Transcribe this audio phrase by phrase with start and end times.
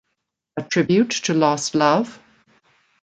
[0.57, 2.19] A tribute to lost love?